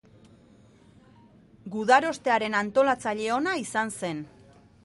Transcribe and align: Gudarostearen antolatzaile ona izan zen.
Gudarostearen 1.77 2.57
antolatzaile 2.63 3.31
ona 3.39 3.55
izan 3.69 3.97
zen. 4.01 4.29